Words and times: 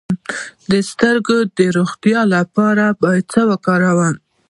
د 0.71 0.73
سترګو 0.89 1.37
د 1.57 1.59
روغتیا 1.77 2.21
لپاره 2.35 2.85
باید 3.01 3.25
څه 3.33 3.41
وکاروم؟ 3.49 4.13